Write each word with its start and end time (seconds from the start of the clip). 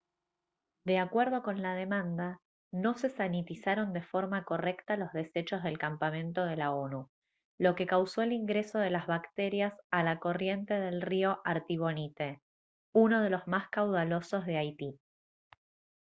de 0.83 0.97
acuerdo 0.97 1.43
con 1.43 1.61
la 1.61 1.75
demanda 1.75 2.39
no 2.71 2.95
se 2.95 3.11
sanitizaron 3.11 3.93
de 3.93 4.01
forma 4.01 4.45
correcta 4.45 4.97
los 4.97 5.11
desechos 5.13 5.61
del 5.61 5.77
campamento 5.77 6.43
de 6.43 6.55
la 6.55 6.71
onu 6.73 7.11
lo 7.59 7.75
que 7.75 7.85
causó 7.85 8.23
el 8.23 8.31
ingreso 8.33 8.79
de 8.79 8.89
las 8.89 9.05
bacterias 9.05 9.75
a 9.91 10.01
la 10.01 10.17
corriente 10.19 10.73
del 10.73 11.03
río 11.03 11.39
artibonite 11.45 12.41
uno 12.95 13.21
de 13.21 13.29
los 13.29 13.45
más 13.47 13.69
caudalosos 13.69 14.43
de 14.47 14.57
haití 14.57 14.99